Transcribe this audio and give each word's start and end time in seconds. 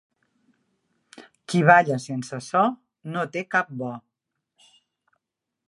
Qui 1.51 1.61
balla 1.67 1.99
sense 2.05 2.39
so 2.45 2.63
no 3.17 3.27
té 3.35 3.43
el 3.45 3.47
cap 3.57 3.71
bo. 3.83 3.91